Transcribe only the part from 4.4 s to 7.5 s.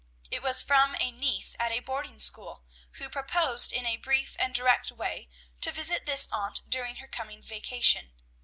direct way, to visit this aunt during her coming